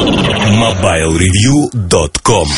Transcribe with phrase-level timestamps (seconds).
[0.00, 2.48] MobileReview.com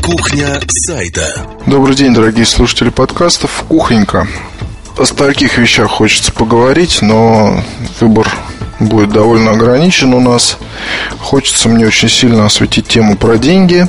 [0.00, 1.26] Кухня сайта
[1.66, 3.64] Добрый день, дорогие слушатели подкастов.
[3.66, 4.28] Кухонька.
[4.96, 7.60] О стольких вещах хочется поговорить, но
[7.98, 8.28] выбор
[8.78, 10.56] будет довольно ограничен у нас.
[11.18, 13.88] Хочется мне очень сильно осветить тему про деньги.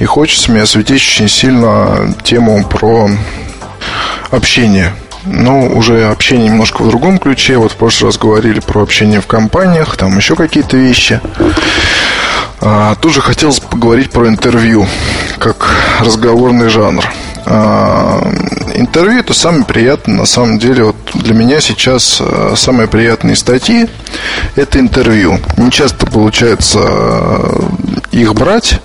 [0.00, 3.08] И хочется мне осветить очень сильно тему про
[4.30, 4.92] общение.
[5.24, 7.58] Ну, уже общение немножко в другом ключе.
[7.58, 11.20] Вот в прошлый раз говорили про общение в компаниях, там еще какие-то вещи.
[12.60, 14.86] А, тут же хотелось поговорить про интервью,
[15.38, 17.04] как разговорный жанр.
[17.46, 18.22] А,
[18.74, 23.88] интервью это самое приятное, на самом деле, вот для меня сейчас а, самые приятные статьи
[24.56, 25.38] это интервью.
[25.56, 27.70] Не часто получается а,
[28.12, 28.80] их брать,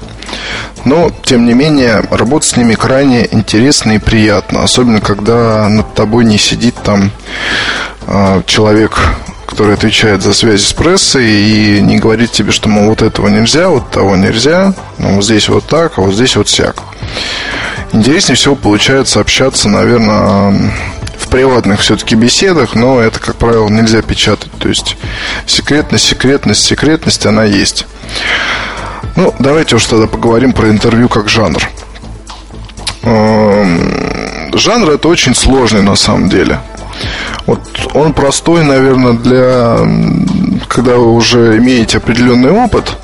[0.86, 4.64] но, тем не менее, работать с ними крайне интересно и приятно.
[4.64, 7.12] Особенно, когда над тобой не сидит там
[8.08, 9.00] э, человек,
[9.48, 13.70] который отвечает за связи с прессой и не говорит тебе, что, мол, вот этого нельзя,
[13.70, 16.76] вот того нельзя, ну, вот здесь вот так, а вот здесь вот всяк.
[17.92, 20.72] Интереснее всего получается общаться, наверное,
[21.18, 24.52] в приватных все-таки беседах, но это, как правило, нельзя печатать.
[24.60, 24.98] То есть
[25.48, 27.88] секретность, секретность, секретность, она есть.
[29.16, 31.62] Ну, давайте уж тогда поговорим про интервью как жанр.
[33.04, 36.60] Эм, жанр это очень сложный на самом деле.
[37.46, 37.62] Вот
[37.94, 39.78] он простой, наверное, для
[40.68, 42.98] когда вы уже имеете определенный опыт,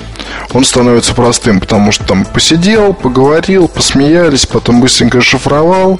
[0.52, 5.98] он становится простым, потому что там посидел, поговорил, посмеялись, потом быстренько шифровал,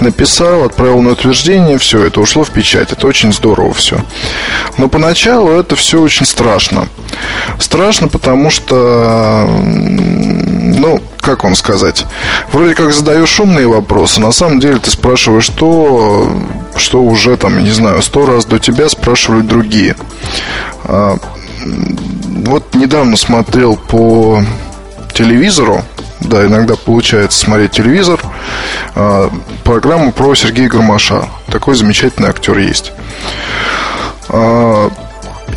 [0.00, 2.92] написал, отправил на утверждение, все, это ушло в печать.
[2.92, 3.98] Это очень здорово все.
[4.78, 6.88] Но поначалу это все очень страшно.
[7.58, 12.06] Страшно, потому что, ну, как вам сказать,
[12.52, 16.32] вроде как задаешь умные вопросы, на самом деле ты спрашиваешь то,
[16.76, 19.96] что уже там, не знаю, сто раз до тебя спрашивали другие.
[21.60, 21.66] А,
[22.46, 24.42] вот недавно смотрел по
[25.12, 25.84] телевизору,
[26.20, 28.20] да, иногда получается смотреть телевизор,
[28.94, 29.30] а,
[29.64, 31.28] программу про Сергея Гармаша.
[31.50, 32.92] Такой замечательный актер есть.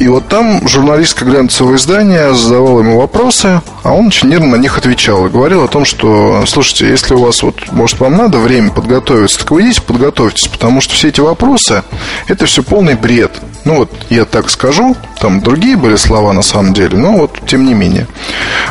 [0.04, 4.62] А, и вот там журналистка глянцевого издания задавала ему вопросы, а он очень нервно на
[4.62, 5.26] них отвечал.
[5.26, 9.40] И говорил о том, что, слушайте, если у вас, вот, может, вам надо время подготовиться,
[9.40, 11.84] так вы идите подготовьтесь, потому что все эти вопросы,
[12.28, 13.32] это все полный бред.
[13.66, 17.66] Ну вот, я так скажу, там другие были слова на самом деле, но вот тем
[17.66, 18.08] не менее.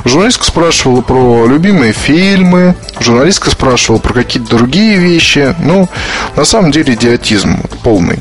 [0.05, 5.55] Журналистка спрашивала про любимые фильмы, журналистка спрашивала про какие-то другие вещи.
[5.61, 5.89] Ну,
[6.37, 8.21] на самом деле идиотизм полный.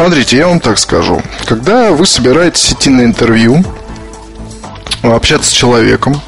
[0.00, 1.20] Смотрите, я вам так скажу.
[1.44, 3.62] Когда вы собираетесь идти на интервью,
[5.02, 6.18] общаться с человеком,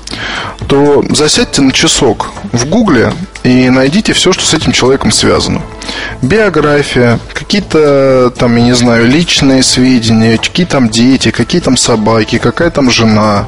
[0.69, 5.63] то засядьте на часок в Гугле и найдите все, что с этим человеком связано.
[6.21, 12.69] Биография, какие-то там, я не знаю, личные сведения, какие там дети, какие там собаки, какая
[12.69, 13.47] там жена.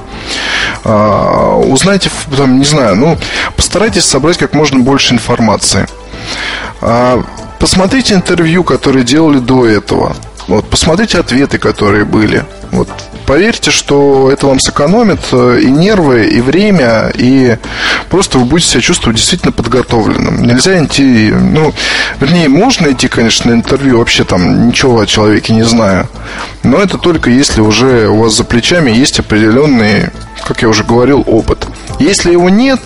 [0.84, 3.18] А, узнайте, там, не знаю, ну,
[3.56, 5.86] постарайтесь собрать как можно больше информации.
[6.80, 7.22] А,
[7.58, 10.16] посмотрите интервью, которые делали до этого.
[10.48, 12.44] Вот, посмотрите ответы, которые были.
[12.70, 12.88] Вот,
[13.26, 17.56] поверьте, что это вам сэкономит э, и нервы, и время, и
[18.10, 20.42] просто вы будете себя чувствовать действительно подготовленным.
[20.42, 21.72] Нельзя идти, ну,
[22.20, 26.08] вернее, можно идти, конечно, на интервью, вообще там ничего о человеке не знаю.
[26.62, 30.10] Но это только если уже у вас за плечами есть определенный,
[30.44, 31.66] как я уже говорил, опыт.
[31.98, 32.80] Если его нет,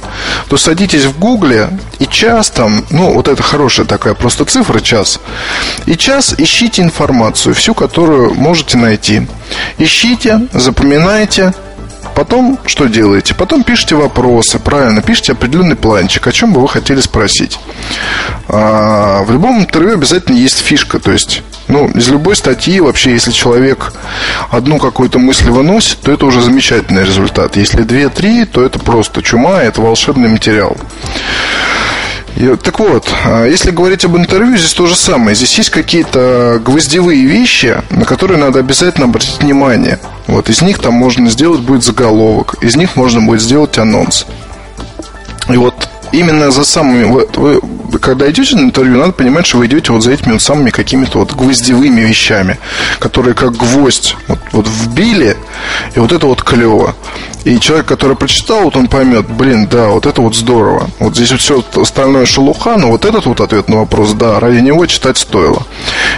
[0.48, 5.21] то садитесь в гугле и час там, ну, вот это хорошая такая просто цифра, час.
[5.87, 9.27] И час ищите информацию, всю, которую можете найти.
[9.78, 11.53] Ищите, запоминайте,
[12.19, 13.33] Потом что делаете?
[13.33, 17.61] Потом пишите вопросы, правильно, пишите определенный планчик, о чем бы вы хотели спросить.
[18.49, 23.31] А, в любом интервью обязательно есть фишка, то есть, ну, из любой статьи вообще, если
[23.31, 23.93] человек
[24.50, 27.56] одну какую-то мысль выносит, то это уже замечательный результат.
[27.56, 30.77] Если две-три, то это просто чума, это волшебный материал.
[32.38, 35.34] Так вот, а, если говорить об интервью, здесь то же самое.
[35.34, 39.99] Здесь есть какие-то гвоздевые вещи, на которые надо обязательно обратить внимание.
[40.28, 44.24] Вот из них там можно сделать будет заголовок, из них можно будет сделать анонс.
[45.48, 47.04] И вот именно за самыми...
[47.04, 47.60] Вот вы,
[47.98, 51.18] когда идете на интервью, надо понимать, что вы идете вот за этими вот самыми какими-то
[51.18, 52.59] вот гвоздевыми вещами,
[53.01, 55.36] которые как гвоздь вот, вот вбили,
[55.97, 56.95] и вот это вот клево.
[57.48, 60.91] И человек, который прочитал, вот он поймет, блин, да, вот это вот здорово.
[60.98, 64.59] Вот здесь вот все остальное шелуха, но вот этот вот ответ на вопрос, да, ради
[64.59, 65.62] него читать стоило.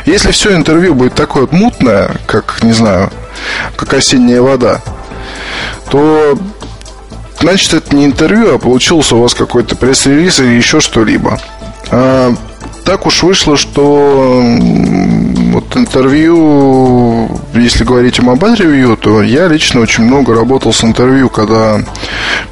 [0.06, 3.12] Если все интервью будет такое вот мутное, как, не знаю,
[3.76, 4.82] как осенняя вода,
[5.88, 6.36] то
[7.38, 11.38] значит это не интервью, а получился у вас какой-то пресс-релиз или еще что-либо.
[11.92, 12.34] А,
[12.84, 14.42] так уж вышло, что
[15.52, 21.28] вот интервью, если говорить о мобиль ревью, то я лично очень много работал с интервью,
[21.28, 21.80] когда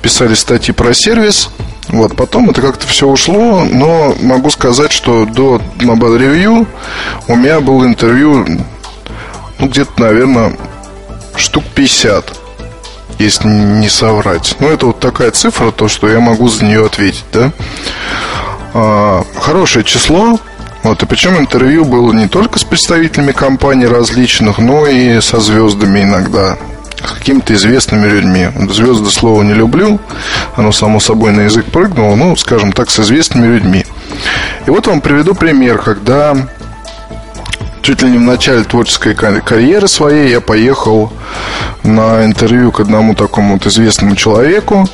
[0.03, 1.51] писали статьи про сервис.
[1.89, 6.67] Вот, потом это как-то все ушло, но могу сказать, что до Mobile Review
[7.29, 8.47] у меня было интервью,
[9.59, 10.53] ну, где-то, наверное,
[11.37, 12.35] штук 50
[13.19, 14.55] если не соврать.
[14.61, 17.51] Ну, это вот такая цифра, то, что я могу за нее ответить, да.
[18.75, 20.39] А, хорошее число.
[20.89, 26.01] Вот, и причем интервью было не только с представителями компаний различных, но и со звездами
[26.01, 26.57] иногда
[27.05, 28.49] с какими-то известными людьми.
[28.71, 30.01] Звезды слова не люблю,
[30.57, 33.85] оно само собой на язык прыгнуло, ну, скажем так, с известными людьми.
[34.67, 36.35] И вот вам приведу пример, когда
[37.83, 41.13] чуть ли не в начале творческой карьеры своей я поехал
[41.83, 44.89] на интервью к одному такому вот известному человеку.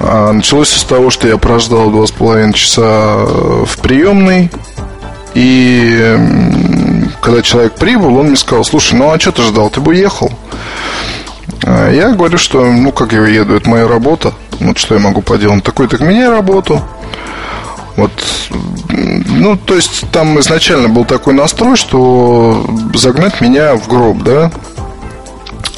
[0.00, 3.14] А, началось с того, что я прождал два с половиной часа
[3.64, 4.50] в приемной.
[5.34, 6.16] И
[7.20, 10.30] когда человек прибыл, он мне сказал, слушай, ну а что ты ждал, ты бы уехал?
[11.64, 14.32] А, я говорю, что, ну как я еду, это моя работа.
[14.60, 15.64] Вот что я могу поделать.
[15.64, 16.82] Такой-то к мне работу.
[17.96, 18.12] Вот,
[18.88, 24.50] ну, то есть там изначально был такой настрой, что загнать меня в гроб, да.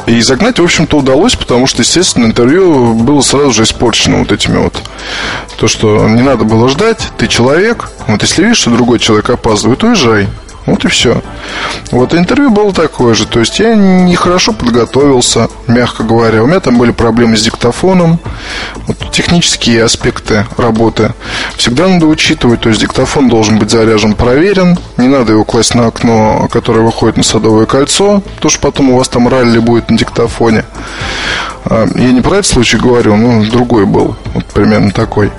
[0.07, 4.59] И загнать, в общем-то, удалось, потому что, естественно, интервью было сразу же испорчено вот этими
[4.59, 4.83] вот.
[5.59, 9.85] То, что не надо было ждать, ты человек, вот если видишь, что другой человек опаздывает,
[9.85, 10.29] уезжай.
[10.67, 11.23] Вот и все.
[11.91, 13.27] Вот интервью было такое же.
[13.27, 16.43] То есть я нехорошо подготовился, мягко говоря.
[16.43, 18.21] У меня там были проблемы с диктофоном.
[18.87, 21.15] Вот технические аспекты работы
[21.57, 22.61] всегда надо учитывать.
[22.61, 24.79] То есть диктофон должен быть заряжен, проверен.
[24.97, 28.99] Не надо его класть на окно, которое выходит на Садовое кольцо, потому что потом у
[28.99, 30.65] вас там ралли будет на диктофоне.
[31.65, 34.17] А, я не про этот случай говорю, но другой был.
[34.35, 35.33] Вот примерно такой.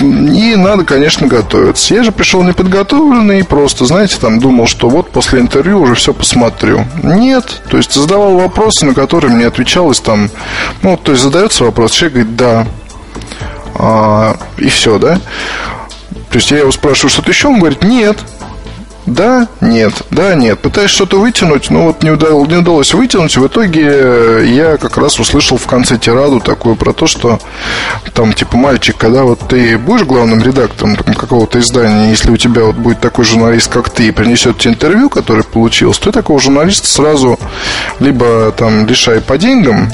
[0.00, 1.94] И надо, конечно, готовиться.
[1.94, 6.12] Я же пришел неподготовленный и просто, знаете, там думал, что вот после интервью уже все
[6.12, 6.84] посмотрю.
[7.02, 10.30] Нет, то есть задавал вопросы, на которые мне отвечалось там,
[10.82, 12.66] ну, то есть задается вопрос, человек говорит, да,
[13.74, 15.20] а, и все, да.
[16.30, 18.18] То есть я его спрашиваю, что-то еще, он говорит, нет.
[19.06, 20.60] Да, нет, да, нет.
[20.60, 23.36] Пытаюсь что-то вытянуть, но вот не удалось, не удалось вытянуть.
[23.36, 27.40] В итоге я как раз услышал в конце тираду такую про то, что
[28.14, 32.76] там типа мальчик, когда вот ты будешь главным редактором какого-то издания, если у тебя вот
[32.76, 37.40] будет такой журналист, как ты, и принесет тебе интервью, которое получилось, то такого журналиста сразу
[37.98, 39.90] либо там лишай по деньгам,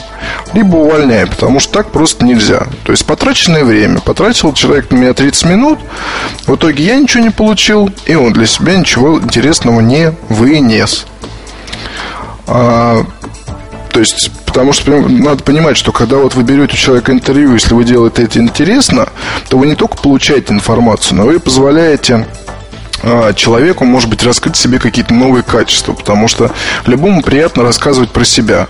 [0.52, 2.66] либо увольняй, потому что так просто нельзя.
[2.84, 4.00] То есть потраченное время.
[4.00, 5.78] Потратил человек на меня 30 минут,
[6.46, 11.06] в итоге я ничего не получил, и он для себя ничего интересного не вынес.
[12.46, 13.04] А,
[13.90, 17.74] то есть, потому что надо понимать, что когда вот вы берете у человека интервью, если
[17.74, 19.08] вы делаете это интересно,
[19.48, 22.26] то вы не только получаете информацию, но вы позволяете
[23.34, 26.50] человеку, может быть, раскрыть себе какие-то новые качества, потому что
[26.86, 28.68] любому приятно рассказывать про себя.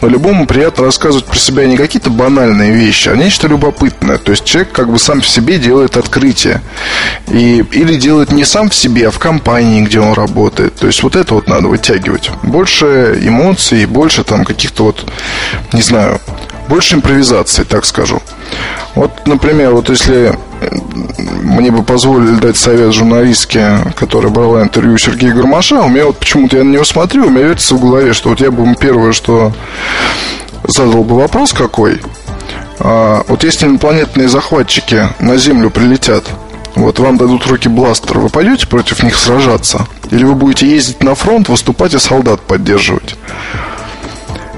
[0.00, 4.18] Но любому приятно рассказывать про себя не какие-то банальные вещи, а нечто любопытное.
[4.18, 6.60] То есть человек как бы сам в себе делает открытие.
[7.28, 10.76] И, или делает не сам в себе, а в компании, где он работает.
[10.76, 12.30] То есть вот это вот надо вытягивать.
[12.42, 15.04] Больше эмоций, больше там каких-то вот,
[15.72, 16.20] не знаю,
[16.68, 18.20] больше импровизации, так скажу.
[18.94, 20.38] Вот, например, вот если
[21.42, 26.56] мне бы позволили дать совет журналистке, которая брала интервью Сергея Гармаша, у меня вот почему-то
[26.56, 29.52] я на него смотрю, у меня вертится в голове, что вот я бы первое, что
[30.66, 32.00] задал бы вопрос какой.
[32.80, 36.24] А, вот если инопланетные захватчики на Землю прилетят,
[36.74, 39.86] вот вам дадут руки бластер, вы пойдете против них сражаться?
[40.10, 43.16] Или вы будете ездить на фронт, выступать и солдат поддерживать?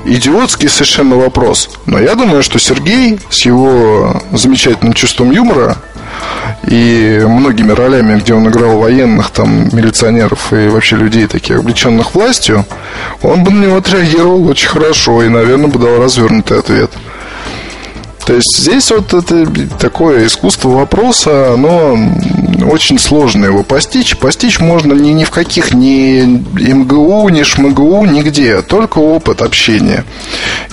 [0.04, 1.71] Идиотский совершенно вопрос.
[1.87, 5.76] Но я думаю, что Сергей с его замечательным чувством юмора
[6.66, 12.66] и многими ролями, где он играл военных, там, милиционеров и вообще людей, таких облеченных властью,
[13.23, 16.90] он бы на него отреагировал очень хорошо и, наверное, бы дал развернутый ответ.
[18.26, 19.47] То есть здесь вот это
[19.78, 21.99] такое искусство вопроса, оно
[22.64, 24.17] очень сложно его постичь.
[24.17, 28.62] Постичь можно ни, ни в каких ни МГУ, ни ШМГУ, нигде.
[28.62, 30.05] Только опыт общения.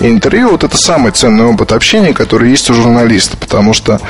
[0.00, 3.36] И интервью вот это самый ценный опыт общения, который есть у журналиста.
[3.36, 4.00] Потому что,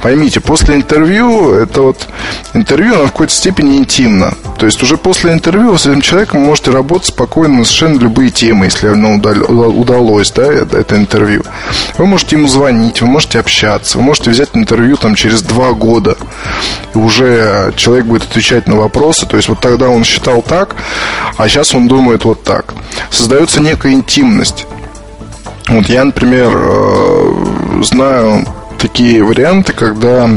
[0.00, 2.08] поймите, после интервью, это вот
[2.54, 4.34] интервью, оно в какой-то степени интимно.
[4.58, 8.30] То есть уже после интервью вы с этим человеком можете работать спокойно на совершенно любые
[8.30, 11.42] темы, если оно удалось, да, это, интервью.
[11.98, 16.16] Вы можете ему звонить, вы можете общаться, вы можете взять интервью там через два года.
[16.94, 17.23] И уже
[17.76, 19.26] человек будет отвечать на вопросы.
[19.26, 20.76] То есть вот тогда он считал так,
[21.36, 22.74] а сейчас он думает вот так.
[23.10, 24.66] Создается некая интимность.
[25.68, 28.46] Вот я, например, э, знаю
[28.78, 30.28] такие варианты, когда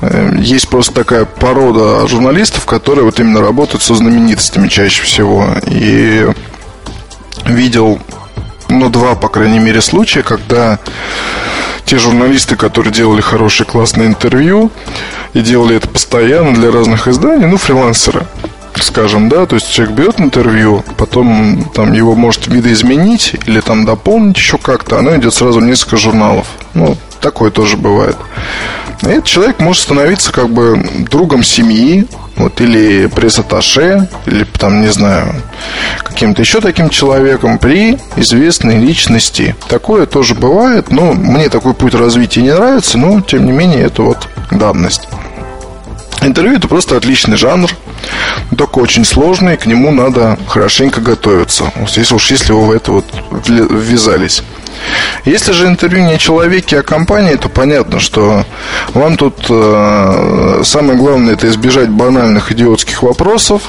[0.00, 5.46] Э, есть просто такая порода журналистов, которые вот именно работают со знаменитостями чаще всего.
[5.66, 6.26] И
[7.46, 8.00] видел,
[8.68, 10.78] ну, два, по крайней мере, случая, когда
[11.90, 14.70] те журналисты, которые делали хорошие, классные интервью
[15.34, 18.28] и делали это постоянно для разных изданий, ну, фрилансеры,
[18.76, 24.36] скажем, да, то есть человек берет интервью, потом там его может видоизменить или там дополнить
[24.36, 26.46] еще как-то, оно идет сразу в несколько журналов.
[26.74, 28.16] Ну, такое тоже бывает.
[29.02, 35.34] Этот человек может становиться как бы другом семьи, вот, или пресс-атташе, или там, не знаю,
[36.02, 39.56] каким-то еще таким человеком при известной личности.
[39.68, 44.02] Такое тоже бывает, но мне такой путь развития не нравится, но, тем не менее, это
[44.02, 45.08] вот данность.
[46.22, 47.70] Интервью это просто отличный жанр,
[48.56, 51.72] только очень сложный, к нему надо хорошенько готовиться.
[51.96, 53.04] Если уж если вы в это вот
[53.48, 54.42] ввязались.
[55.24, 58.44] Если же интервью не о человеке, а о компании, то понятно, что
[58.94, 63.62] вам тут э, самое главное это избежать банальных идиотских вопросов.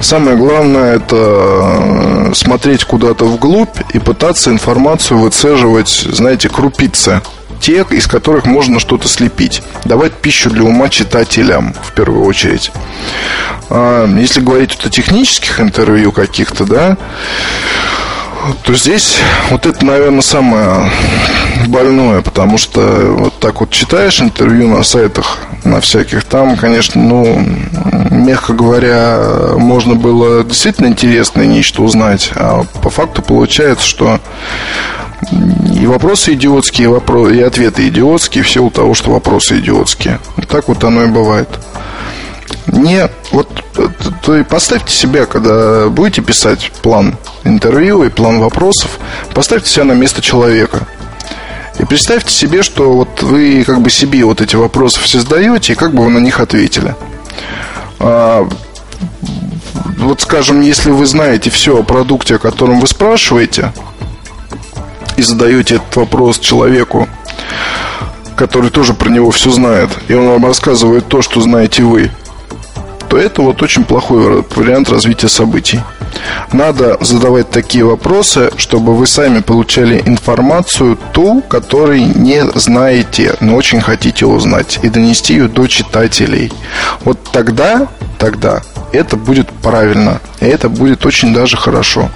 [0.00, 7.22] Самое главное это э, смотреть куда-то вглубь и пытаться информацию выцеживать, знаете, крупицы
[7.62, 9.62] тех, из которых можно что-то слепить.
[9.84, 12.72] Давать пищу для ума читателям, в первую очередь.
[13.70, 16.98] А, если говорить вот о технических интервью каких-то, да,
[18.64, 19.18] то здесь
[19.50, 20.90] вот это, наверное, самое
[21.68, 22.80] больное, потому что
[23.16, 27.46] вот так вот читаешь интервью на сайтах, на всяких, там, конечно, ну,
[28.10, 29.20] мягко говоря,
[29.56, 34.20] можно было действительно интересное нечто узнать, а по факту получается, что
[35.30, 40.20] и вопросы идиотские, и, вопросы, и ответы идиотские, в силу того, что вопросы идиотские.
[40.48, 41.48] Так вот оно и бывает.
[42.66, 43.48] Не, вот
[44.22, 48.98] то и поставьте себя, когда будете писать план интервью и план вопросов,
[49.34, 50.86] поставьте себя на место человека.
[51.78, 55.76] И представьте себе, что вот вы как бы себе вот эти вопросы все задаете, и
[55.76, 56.94] как бы вы на них ответили.
[57.98, 58.46] А,
[59.98, 63.72] вот скажем, если вы знаете все о продукте, о котором вы спрашиваете,
[65.16, 67.08] и задаете этот вопрос человеку,
[68.36, 72.10] который тоже про него все знает, и он вам рассказывает то, что знаете вы,
[73.08, 75.80] то это вот очень плохой вариант развития событий.
[76.52, 83.80] Надо задавать такие вопросы, чтобы вы сами получали информацию ту, которой не знаете, но очень
[83.80, 86.52] хотите узнать, и донести ее до читателей.
[87.04, 87.88] Вот тогда,
[88.18, 92.10] тогда это будет правильно, и это будет очень даже хорошо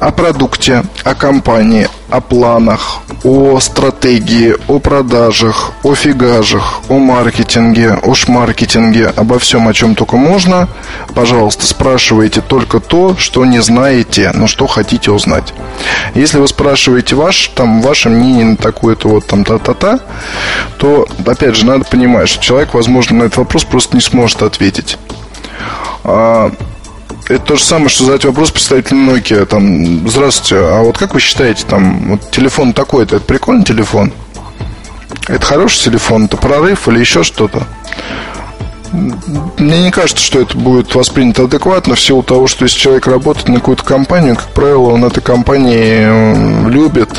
[0.00, 8.14] о продукте, о компании, о планах, о стратегии, о продажах, о фигажах, о маркетинге, о
[8.14, 10.68] шмаркетинге, обо всем, о чем только можно.
[11.14, 15.52] Пожалуйста, спрашивайте только то, что не знаете, но что хотите узнать.
[16.14, 20.00] Если вы спрашиваете ваш, там, ваше мнение на такое-то вот там та-та-та,
[20.78, 24.96] то, опять же, надо понимать, что человек, возможно, на этот вопрос просто не сможет ответить.
[27.28, 29.46] Это то же самое, что задать вопрос представителю Nokia.
[29.46, 34.12] Там, здравствуйте, а вот как вы считаете, там, вот телефон такой-то, это прикольный телефон?
[35.28, 37.66] Это хороший телефон, это прорыв или еще что-то?
[38.92, 43.48] Мне не кажется, что это будет воспринято адекватно в силу того, что если человек работает
[43.48, 47.10] на какую-то компанию, как правило, он этой компании любит,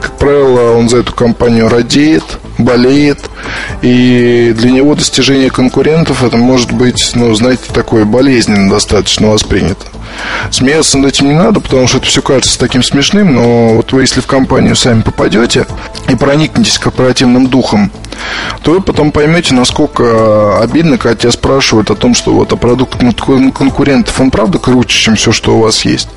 [0.00, 2.24] как правило, он за эту компанию радеет,
[2.58, 3.18] болеет,
[3.80, 9.86] и для него достижение конкурентов это может быть, ну, знаете, такое болезненно достаточно воспринято.
[10.50, 14.02] Смеяться над этим не надо, потому что это все кажется таким смешным, но вот вы
[14.02, 15.66] если в компанию сами попадете
[16.08, 17.90] и проникнетесь корпоративным духом,
[18.62, 22.98] то вы потом поймете, насколько обидно, когда тебя спрашивают о том, что вот а продукт
[22.98, 26.08] конкурентов, он правда круче, чем все, что у вас есть.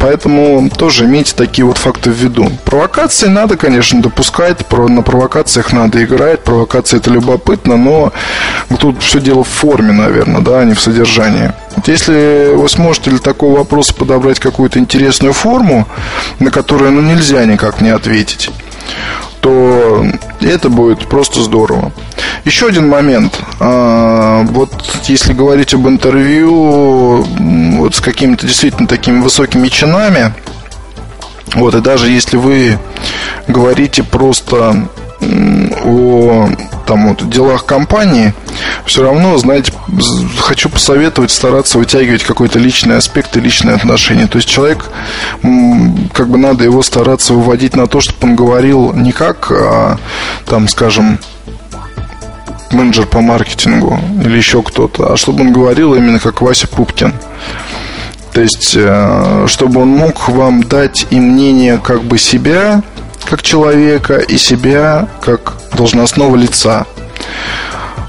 [0.00, 2.50] Поэтому тоже имейте такие вот факты в виду.
[2.64, 4.58] Провокации надо, конечно, допускать.
[4.72, 6.42] На провокациях надо играть.
[6.42, 8.12] Провокация это любопытно, но
[8.80, 11.52] тут все дело в форме, наверное, да, а не в содержании.
[11.86, 15.86] Вот если вы сможете для такого вопроса подобрать какую-то интересную форму,
[16.40, 18.50] на которую ну, нельзя никак не ответить,
[19.40, 20.04] то
[20.40, 21.92] это будет просто здорово.
[22.44, 23.38] Еще один момент.
[23.60, 24.72] А, вот
[25.04, 27.24] если говорить об интервью
[27.78, 30.34] вот с какими-то действительно такими высокими чинами,
[31.54, 32.80] вот, и даже если вы
[33.46, 34.88] говорите просто
[35.20, 36.48] о
[36.86, 38.32] там, вот, делах компании,
[38.84, 39.72] все равно, знаете,
[40.38, 44.26] хочу посоветовать стараться вытягивать какой-то личный аспект и личные отношения.
[44.26, 44.90] То есть человек,
[46.12, 49.98] как бы надо его стараться выводить на то, чтобы он говорил не как, а,
[50.46, 51.18] там, скажем,
[52.70, 57.12] менеджер по маркетингу или еще кто-то, а чтобы он говорил именно как Вася Пупкин.
[58.32, 62.82] То есть, э, чтобы он мог вам дать и мнение как бы себя,
[63.28, 66.86] как человека, и себя, как должностного лица.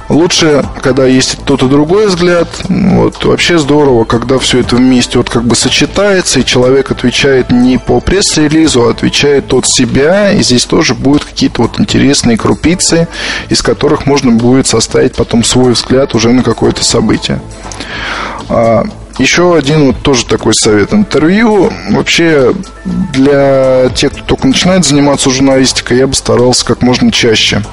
[0.10, 2.48] Лучше, когда есть тот и другой взгляд.
[2.70, 7.78] Вот, вообще здорово, когда все это вместе вот как бы сочетается, и человек отвечает не
[7.78, 10.32] по пресс-релизу, а отвечает от себя.
[10.32, 13.10] И здесь тоже будут какие-то вот интересные крупицы,
[13.50, 17.42] из которых можно будет составить потом свой взгляд уже на какое-то событие.
[19.18, 20.94] Еще один вот тоже такой совет.
[20.94, 22.54] Интервью вообще
[22.86, 27.64] для тех, кто только начинает заниматься журналистикой, я бы старался как можно чаще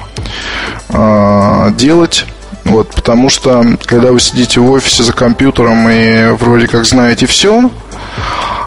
[0.89, 2.25] э, делать.
[2.63, 7.69] Вот, потому что, когда вы сидите в офисе за компьютером и вроде как знаете все,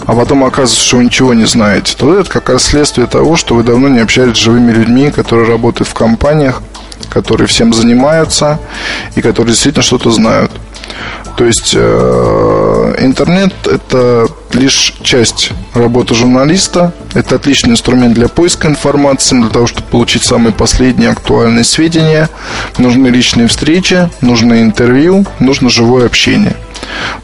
[0.06, 3.56] а потом оказывается, что вы ничего не знаете, то это как раз следствие того, что
[3.56, 6.62] вы давно не общались с живыми людьми, которые работают в компаниях,
[7.10, 8.60] которые всем занимаются
[9.16, 10.52] и которые действительно что-то знают.
[11.36, 16.92] То есть э, интернет это лишь часть работы журналиста.
[17.14, 22.28] Это отличный инструмент для поиска информации, для того, чтобы получить самые последние актуальные сведения.
[22.78, 26.56] Нужны личные встречи, нужны интервью, нужно живое общение.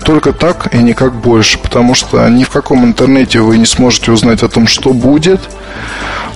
[0.05, 4.43] Только так и никак больше, потому что ни в каком интернете вы не сможете узнать
[4.43, 5.41] о том, что будет.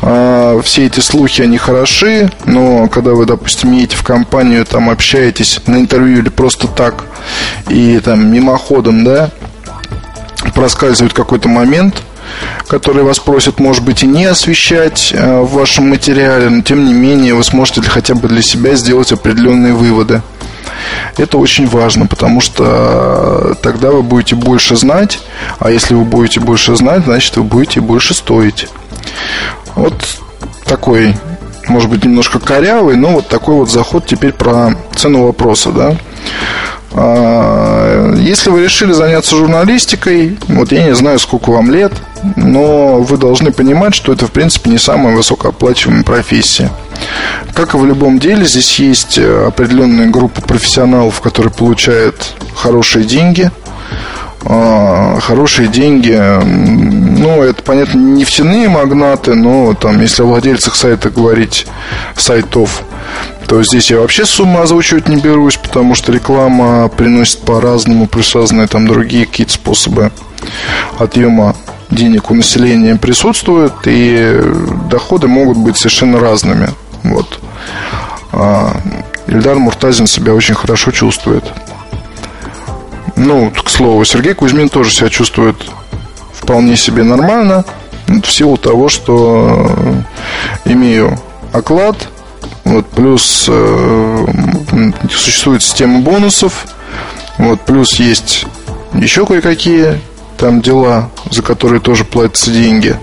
[0.00, 5.60] А, все эти слухи, они хороши, но когда вы, допустим, едете в компанию, там общаетесь
[5.66, 7.04] на интервью или просто так,
[7.68, 9.30] и там мимоходом, да,
[10.54, 12.02] проскальзывает какой-то момент,
[12.68, 16.92] который вас просят, может быть, и не освещать э, в вашем материале, но тем не
[16.92, 20.22] менее вы сможете хотя бы для себя сделать определенные выводы.
[21.16, 25.18] Это очень важно, потому что тогда вы будете больше знать,
[25.58, 28.68] а если вы будете больше знать, значит вы будете больше стоить.
[29.78, 29.94] Вот
[30.64, 31.14] такой,
[31.68, 35.96] может быть, немножко корявый, но вот такой вот заход теперь про цену вопроса, да.
[36.92, 41.92] А, если вы решили заняться журналистикой, вот я не знаю, сколько вам лет,
[42.34, 46.70] но вы должны понимать, что это, в принципе, не самая высокооплачиваемая профессия.
[47.54, 53.52] Как и в любом деле, здесь есть определенная группа профессионалов, которые получают хорошие деньги–
[54.44, 56.18] а, хорошие деньги.
[57.18, 61.66] Ну, это, понятно, нефтяные магнаты, но там, если о владельцах сайта говорить,
[62.16, 62.82] сайтов,
[63.48, 68.68] то здесь я вообще сумму озвучивать не берусь, потому что реклама приносит по-разному, плюс разные
[68.68, 70.12] там другие какие-то способы
[70.98, 71.56] отъема
[71.90, 74.40] денег у населения присутствуют, и
[74.88, 76.70] доходы могут быть совершенно разными.
[77.02, 77.40] Вот.
[78.30, 78.76] А
[79.26, 81.44] Ильдар Муртазин себя очень хорошо чувствует.
[83.16, 85.56] Ну, к слову, Сергей Кузьмин тоже себя чувствует
[86.48, 87.62] вполне себе нормально.
[88.06, 89.70] В силу того, что
[90.64, 91.18] имею
[91.52, 92.08] оклад,
[92.64, 94.26] вот, плюс э,
[95.10, 96.64] существует система бонусов,
[97.36, 98.46] вот, плюс есть
[98.94, 100.00] еще кое-какие
[100.38, 102.96] там дела, за которые тоже платятся деньги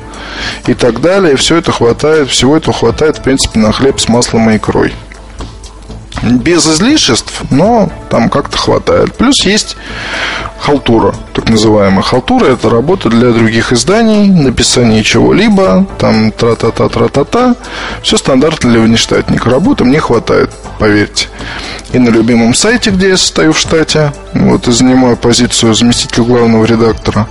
[0.66, 1.36] и так далее.
[1.36, 4.92] Все это хватает, всего этого хватает, в принципе, на хлеб с маслом и икрой
[6.24, 9.16] без излишеств, но там как-то хватает.
[9.16, 9.78] Плюс есть
[10.66, 12.02] халтура, так называемая.
[12.02, 17.56] Халтура– это работа для других изданий, написание чего-либо, там тра-та-та, тра-та-та.
[18.02, 19.50] Все стандартно для внештатника.
[19.50, 20.50] Работы мне хватает,
[20.80, 21.28] поверьте.
[21.94, 26.66] И на любимом сайте, где я стою в штате, вот и занимаю позицию заместителя главного
[26.66, 27.28] редактора.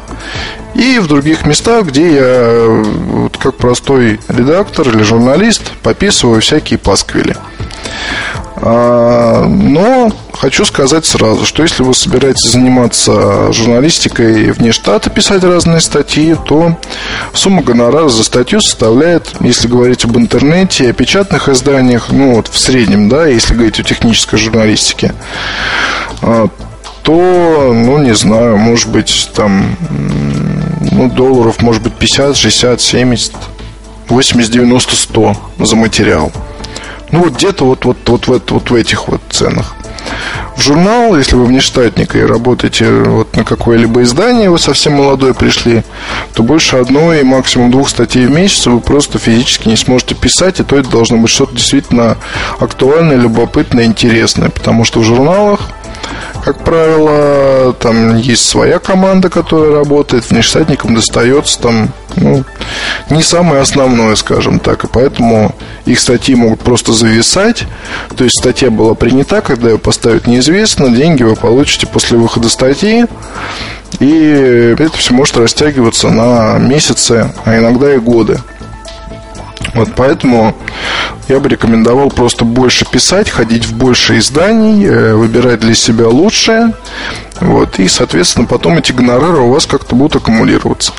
[0.74, 7.36] И в других местах, где я вот, как простой редактор или журналист пописываю всякие пасквили.
[8.56, 10.12] А, но
[10.44, 16.78] хочу сказать сразу, что если вы собираетесь заниматься журналистикой вне штата, писать разные статьи, то
[17.32, 22.58] сумма гонорара за статью составляет, если говорить об интернете о печатных изданиях, ну вот в
[22.58, 25.14] среднем, да, если говорить о технической журналистике,
[26.20, 26.48] а,
[27.02, 29.74] то, ну, не знаю, может быть, там,
[30.92, 33.32] ну, долларов, может быть, 50, 60, 70,
[34.08, 36.30] 80, 90, 100 за материал.
[37.12, 39.74] Ну, вот где-то вот, вот, вот, вот, вот в этих вот ценах.
[40.56, 45.82] В журнал, если вы внештатник и работаете вот на какое-либо издание, вы совсем молодой пришли,
[46.34, 50.60] то больше одной и максимум двух статей в месяц вы просто физически не сможете писать,
[50.60, 52.16] и то это должно быть что-то действительно
[52.58, 55.68] актуальное, любопытное, интересное, потому что в журналах
[56.44, 62.44] как правило, там есть своя команда, которая работает, внештатникам достается там ну,
[63.08, 65.54] не самое основное, скажем так, и поэтому
[65.86, 67.64] их статьи могут просто зависать.
[68.14, 73.06] То есть статья была принята, когда ее поставят неизвестно, деньги вы получите после выхода статьи,
[74.00, 78.38] и это все может растягиваться на месяцы, а иногда и годы.
[79.72, 80.54] Вот поэтому
[81.28, 86.74] я бы рекомендовал просто больше писать, ходить в больше изданий, э, выбирать для себя лучшее.
[87.40, 90.92] Вот, и, соответственно, потом эти гонорары у вас как-то будут аккумулироваться.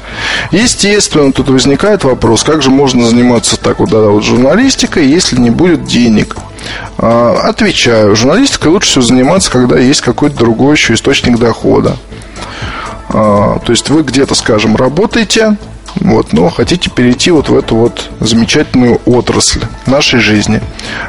[0.51, 5.49] Естественно, тут возникает вопрос, как же можно заниматься так вот, да, вот журналистикой, если не
[5.49, 6.35] будет денег.
[6.97, 8.15] А, отвечаю.
[8.15, 11.97] Журналистикой лучше всего заниматься, когда есть какой-то другой еще источник дохода.
[13.09, 15.57] А, то есть вы где-то, скажем, работаете,
[15.95, 20.61] вот, но хотите перейти вот в эту вот замечательную отрасль нашей жизни.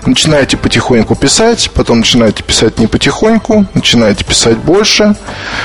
[0.04, 5.16] Начинаете потихоньку писать, потом начинаете писать не потихоньку, начинаете писать больше,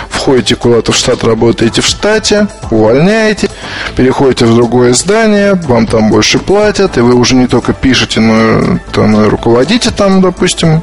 [0.10, 3.49] входите куда-то в штат, работаете в штате, увольняете,
[3.95, 8.79] переходите в другое здание, вам там больше платят, и вы уже не только пишете, но,
[8.95, 10.81] но и руководите там, допустим,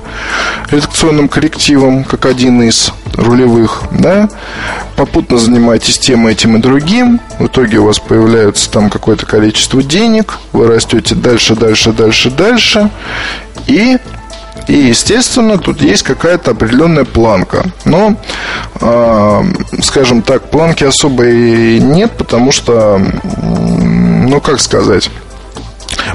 [0.71, 4.29] редакционным коллективом, как один из рулевых, да,
[4.97, 8.28] попутно занимаетесь тем, этим и другим, в итоге у вас появляется
[8.71, 12.91] там какое-то количество денег, вы растете дальше, дальше, дальше, дальше,
[13.67, 13.99] и
[14.69, 17.65] и, естественно, тут есть какая-то определенная планка.
[17.87, 18.17] Но,
[18.81, 19.43] э,
[19.81, 23.01] скажем так, планки особо и нет, потому что,
[23.43, 25.11] ну, как сказать...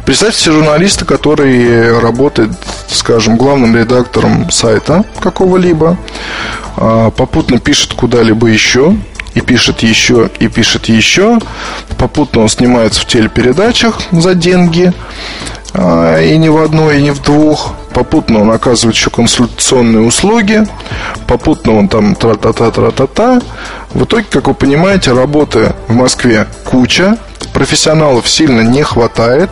[0.06, 2.52] Представьте себе журналиста, который работает,
[2.90, 5.98] скажем, главным редактором сайта какого-либо,
[6.78, 8.96] а, попутно пишет куда-либо еще,
[9.34, 11.40] и пишет еще, и пишет еще.
[11.98, 14.94] Попутно он снимается в телепередачах за деньги.
[15.74, 17.74] А, и не в одной, и не в двух.
[17.94, 20.64] Попутно он оказывает еще консультационные услуги.
[21.28, 23.42] Попутно он там тра-та-та-тра-та-та.
[23.92, 27.18] В итоге, как вы понимаете, работы в Москве куча.
[27.54, 29.50] Профессионалов сильно не хватает.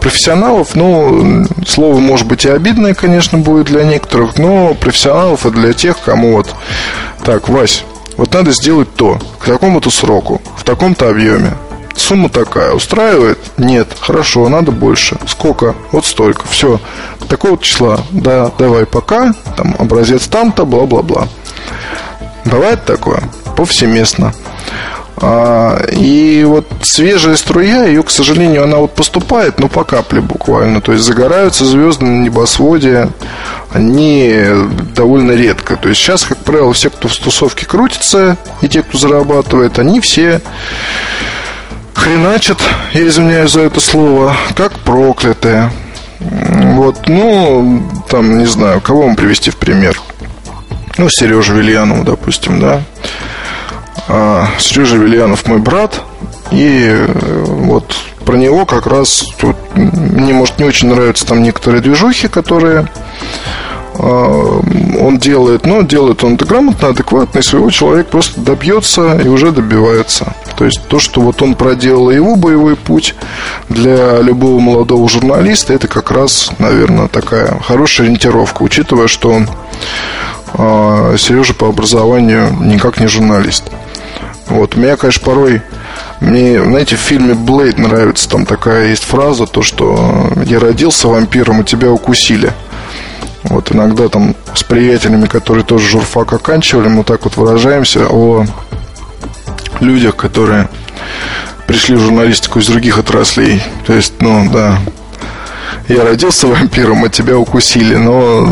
[0.00, 5.72] Профессионалов, ну, слово может быть и обидное, конечно, будет для некоторых, но профессионалов это для
[5.72, 6.54] тех, кому вот
[7.24, 7.84] так, Вась,
[8.22, 11.54] вот надо сделать то, к такому-то сроку, в таком-то объеме.
[11.96, 12.72] Сумма такая.
[12.72, 13.40] Устраивает?
[13.58, 13.88] Нет.
[13.98, 15.18] Хорошо, надо больше.
[15.26, 15.74] Сколько?
[15.90, 16.46] Вот столько.
[16.46, 16.78] Все.
[17.28, 17.98] Такого числа.
[18.12, 19.34] Да, давай пока.
[19.56, 21.26] Там образец там-то, бла-бла-бла.
[22.44, 23.24] Бывает такое?
[23.56, 24.32] Повсеместно.
[25.24, 30.80] А, и вот свежая струя, ее, к сожалению, она вот поступает, но по капле буквально.
[30.80, 33.08] То есть загораются звезды на небосводе,
[33.72, 34.34] они
[34.96, 35.76] довольно редко.
[35.76, 40.00] То есть сейчас, как правило, все, кто в тусовке крутится, и те, кто зарабатывает, они
[40.00, 40.40] все
[41.94, 42.58] хреначат,
[42.92, 45.70] я извиняюсь за это слово, как проклятые.
[46.18, 50.00] Вот, ну, там, не знаю, кого вам привести в пример.
[50.98, 52.82] Ну, Сережа Вильянов, допустим, да.
[54.08, 56.02] А, Сережа Вильянов мой брат,
[56.50, 61.80] и э, вот про него как раз тут мне, может, не очень нравятся там некоторые
[61.82, 62.88] движухи, которые
[63.94, 64.60] а,
[65.00, 69.52] он делает, но делает он это грамотно, адекватно, и своего человек просто добьется и уже
[69.52, 70.34] добивается.
[70.56, 73.14] То есть то, что вот он проделал его боевой путь
[73.68, 79.42] для любого молодого журналиста, это как раз, наверное, такая хорошая ориентировка, учитывая, что
[80.54, 83.64] э, Сережа по образованию никак не журналист.
[84.48, 85.62] Вот, меня, конечно, порой
[86.20, 91.62] мне, знаете, в фильме Блейд нравится там такая есть фраза, то, что я родился вампиром,
[91.62, 92.52] и тебя укусили.
[93.44, 98.46] Вот иногда там с приятелями, которые тоже журфак оканчивали, мы так вот выражаемся о
[99.80, 100.68] людях, которые
[101.66, 103.62] пришли в журналистику из других отраслей.
[103.86, 104.78] То есть, ну, да,
[105.88, 107.94] я родился вампиром, а тебя укусили.
[107.96, 108.48] Но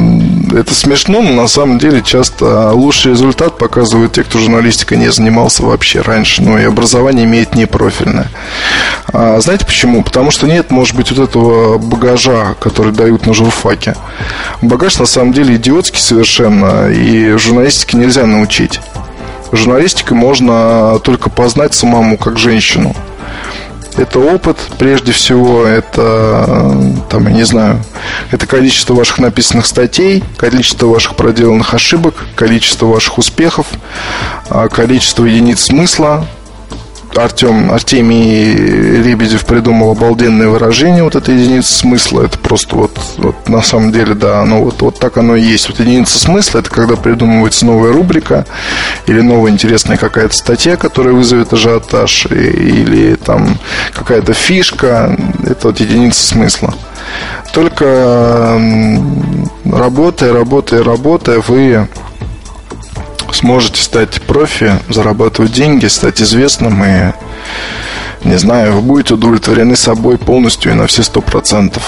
[0.52, 5.62] это смешно, но на самом деле часто лучший результат показывают те, кто журналистикой не занимался
[5.62, 6.42] вообще раньше.
[6.42, 8.28] Ну и образование имеет непрофильное.
[9.12, 10.02] А знаете почему?
[10.02, 13.94] Потому что нет, может быть, вот этого багажа, который дают на журфаке.
[14.62, 18.80] Багаж на самом деле идиотский совершенно, и журналистике нельзя научить.
[19.52, 22.94] Журналистикой можно только познать самому, как женщину.
[23.96, 27.82] Это опыт, прежде всего, это, там, я не знаю,
[28.30, 33.66] это количество ваших написанных статей, количество ваших проделанных ошибок, количество ваших успехов,
[34.48, 36.26] а, количество единиц смысла,
[37.16, 42.22] Артем, Артемий Лебедев придумал обалденное выражение вот этой единицы смысла.
[42.22, 45.68] Это просто вот, вот на самом деле, да, оно вот, вот так оно и есть.
[45.68, 48.46] Вот единица смысла это когда придумывается новая рубрика
[49.06, 53.58] или новая интересная какая-то статья, которая вызовет ажиотаж, или там
[53.92, 55.16] какая-то фишка.
[55.44, 56.74] Это вот единица смысла.
[57.52, 58.60] Только
[59.64, 61.88] работая, работая, работая, вы
[63.40, 67.12] сможете стать профи, зарабатывать деньги, стать известным и,
[68.24, 71.82] не знаю, вы будете удовлетворены собой полностью и на все сто процентов.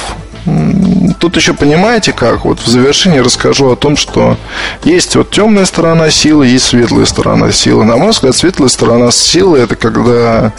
[1.20, 2.44] Тут еще понимаете как?
[2.44, 4.36] Вот в завершении расскажу о том, что
[4.82, 7.84] есть вот темная сторона силы, есть светлая сторона силы.
[7.84, 10.52] На мой взгляд, светлая сторона силы это когда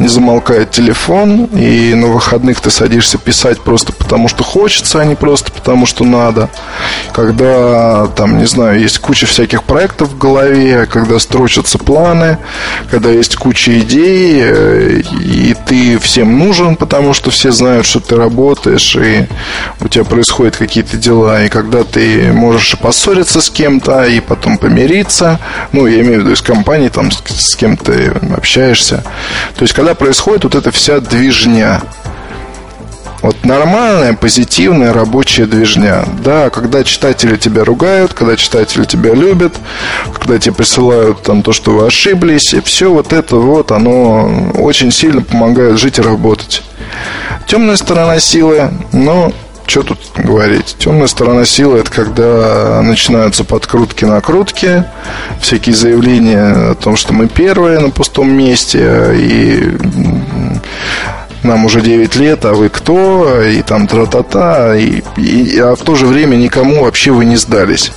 [0.00, 5.14] не замолкает телефон, и на выходных ты садишься писать просто потому, что хочется, а не
[5.14, 6.50] просто потому, что надо.
[7.12, 12.38] Когда там, не знаю, есть куча всяких проектов в голове, когда строчатся планы,
[12.90, 18.16] когда есть куча идей, э, и ты всем нужен, потому что все знают, что ты
[18.16, 19.27] работаешь, и
[19.80, 25.38] у тебя происходят какие-то дела, и когда ты можешь поссориться с кем-то, и потом помириться,
[25.72, 29.04] ну, я имею в виду из компании, там, с, с кем ты общаешься.
[29.56, 31.82] То есть, когда происходит вот эта вся движня,
[33.22, 36.04] вот нормальная, позитивная рабочая движня.
[36.22, 39.54] Да, когда читатели тебя ругают, когда читатели тебя любят,
[40.14, 44.92] когда тебе присылают там то, что вы ошиблись, и все вот это вот, оно очень
[44.92, 46.62] сильно помогает жить и работать.
[47.48, 49.32] Темная сторона силы, но
[49.66, 50.76] что тут говорить?
[50.78, 54.84] Темная сторона силы это когда начинаются подкрутки, накрутки,
[55.40, 59.78] всякие заявления о том, что мы первые на пустом месте, и
[61.42, 65.94] нам уже 9 лет, а вы кто, и там тра-та-та, и, и, а в то
[65.94, 67.92] же время никому вообще вы не сдались.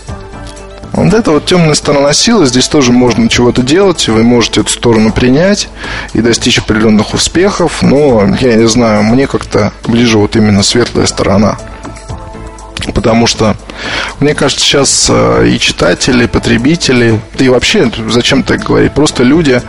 [0.93, 5.12] Вот это вот темная сторона силы, здесь тоже можно чего-то делать, вы можете эту сторону
[5.13, 5.69] принять
[6.13, 11.58] и достичь определенных успехов, но я не знаю, мне как-то ближе вот именно светлая сторона.
[12.93, 13.56] Потому что,
[14.19, 19.23] мне кажется, сейчас э, и читатели, и потребители, да и вообще, зачем так говорить, просто
[19.23, 19.62] люди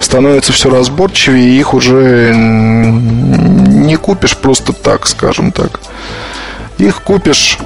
[0.00, 5.80] становятся все разборчивее, и их уже не купишь просто так, скажем так.
[6.78, 7.58] Их купишь,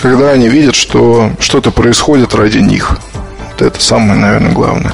[0.00, 2.98] когда они видят, что что-то происходит ради них.
[3.52, 4.92] Вот это самое, наверное, главное.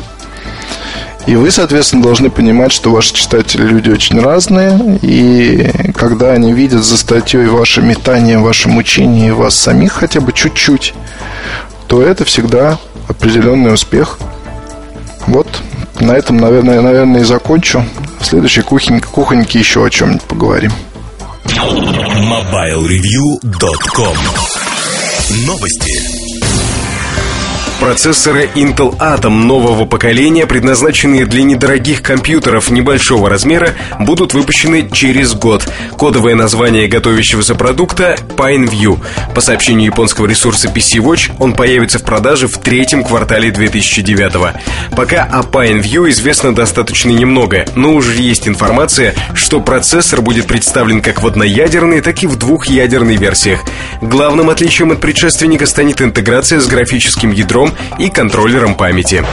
[1.26, 6.84] И вы, соответственно, должны понимать, что ваши читатели люди очень разные, и когда они видят
[6.84, 10.94] за статьей ваше метание, ваше мучение вас самих хотя бы чуть-чуть,
[11.86, 14.18] то это всегда определенный успех.
[15.28, 15.46] Вот,
[16.00, 17.84] на этом, наверное, наверное и закончу.
[18.18, 20.72] В следующей кухоньке, кухоньке еще о чем-нибудь поговорим.
[21.44, 24.16] MobileReview.com
[25.32, 26.21] Новости.
[27.82, 35.68] Процессоры Intel Atom нового поколения, предназначенные для недорогих компьютеров небольшого размера, будут выпущены через год.
[35.98, 39.00] Кодовое название готовящегося продукта– PineView.
[39.34, 44.52] По сообщению японского ресурса PC Watch, он появится в продаже в третьем квартале 2009 -го.
[44.94, 51.20] Пока о PineView известно достаточно немного, но уже есть информация, что процессор будет представлен как
[51.20, 53.64] в одноядерной, так и в двухъядерной версиях.
[54.00, 59.24] Главным отличием от предшественника станет интеграция с графическим ядром и контроллером памяти.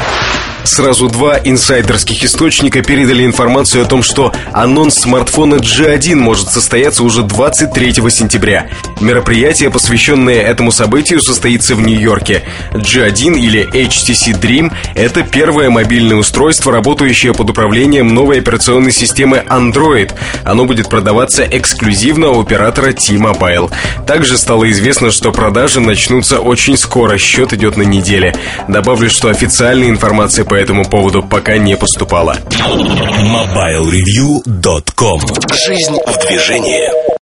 [0.63, 7.23] Сразу два инсайдерских источника передали информацию о том, что анонс смартфона G1 может состояться уже
[7.23, 8.69] 23 сентября.
[9.01, 12.43] Мероприятие, посвященное этому событию, состоится в Нью-Йорке.
[12.73, 20.11] G1 или HTC Dream– это первое мобильное устройство, работающее под управлением новой операционной системы Android.
[20.43, 23.71] Оно будет продаваться эксклюзивно у оператора T-Mobile.
[24.05, 28.35] Также стало известно, что продажи начнутся очень скоро, счет идет на неделе.
[28.67, 32.35] Добавлю, что официальная информация по этому поводу пока не поступала.
[32.49, 35.21] MobileReview.com
[35.53, 37.08] Жизнь в движении